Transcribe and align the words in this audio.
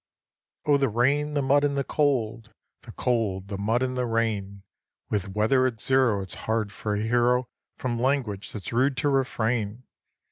Oh, 0.65 0.77
the 0.77 0.89
rain, 0.89 1.35
the 1.35 1.43
mud, 1.43 1.63
and 1.63 1.77
the 1.77 1.83
cold, 1.83 2.51
The 2.81 2.91
cold, 2.93 3.49
the 3.49 3.57
mud, 3.59 3.83
and 3.83 3.95
the 3.95 4.07
rain; 4.07 4.63
With 5.11 5.27
weather 5.35 5.67
at 5.67 5.79
zero 5.79 6.23
it's 6.23 6.33
hard 6.49 6.71
for 6.71 6.95
a 6.95 7.03
hero 7.03 7.47
From 7.77 8.01
language 8.01 8.51
that's 8.51 8.73
rude 8.73 8.97
to 8.97 9.09
refrain. 9.09 9.83